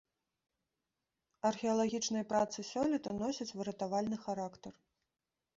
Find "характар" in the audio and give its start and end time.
4.25-4.73